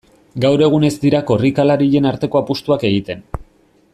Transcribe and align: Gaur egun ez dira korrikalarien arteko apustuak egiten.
Gaur 0.45 0.63
egun 0.67 0.85
ez 0.89 0.95
dira 1.03 1.19
korrikalarien 1.31 2.09
arteko 2.13 2.41
apustuak 2.41 2.89
egiten. 2.93 3.23